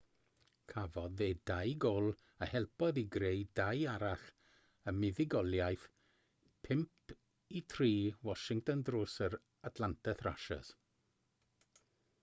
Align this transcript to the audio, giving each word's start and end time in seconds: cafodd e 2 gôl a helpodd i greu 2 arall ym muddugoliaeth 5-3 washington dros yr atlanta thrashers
cafodd 0.71 1.19
e 1.25 1.25
2 1.49 1.73
gôl 1.83 2.07
a 2.45 2.47
helpodd 2.53 2.99
i 3.01 3.03
greu 3.15 3.43
2 3.59 3.83
arall 3.91 4.23
ym 4.93 4.97
muddugoliaeth 5.03 5.85
5-3 6.71 7.93
washington 8.31 8.83
dros 8.91 9.19
yr 9.29 9.39
atlanta 9.73 10.17
thrashers 10.25 10.73